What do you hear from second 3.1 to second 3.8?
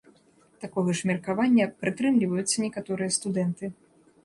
студэнты.